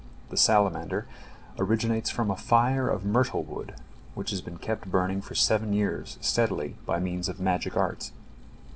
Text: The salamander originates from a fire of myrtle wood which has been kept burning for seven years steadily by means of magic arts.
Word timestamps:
The 0.31 0.37
salamander 0.37 1.05
originates 1.59 2.09
from 2.09 2.31
a 2.31 2.35
fire 2.35 2.87
of 2.89 3.05
myrtle 3.05 3.43
wood 3.43 3.75
which 4.15 4.31
has 4.31 4.41
been 4.41 4.57
kept 4.57 4.89
burning 4.89 5.21
for 5.21 5.35
seven 5.35 5.73
years 5.73 6.17
steadily 6.21 6.75
by 6.87 6.97
means 6.99 7.29
of 7.29 7.39
magic 7.39 7.77
arts. 7.77 8.11